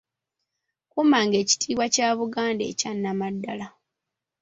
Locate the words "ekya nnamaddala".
2.71-3.67